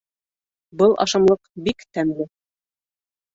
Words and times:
Был 0.81 0.95
ашамлыҡ 1.05 1.43
бик 1.67 1.85
тәмле. 1.99 2.27